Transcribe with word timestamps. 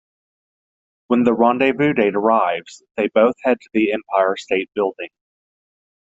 When 1.09 1.25
the 1.25 1.33
rendezvous 1.35 1.93
date 1.93 2.15
arrives, 2.15 2.81
they 2.97 3.09
both 3.09 3.35
head 3.43 3.59
to 3.61 3.69
the 3.73 3.91
Empire 3.93 4.35
State 4.35 4.71
Building. 4.73 5.09